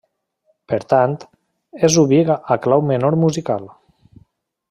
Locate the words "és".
1.89-1.99